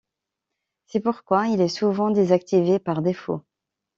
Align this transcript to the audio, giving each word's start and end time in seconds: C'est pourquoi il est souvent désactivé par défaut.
C'est 0.87 0.99
pourquoi 0.99 1.45
il 1.45 1.61
est 1.61 1.67
souvent 1.67 2.09
désactivé 2.09 2.79
par 2.79 3.03
défaut. 3.03 3.43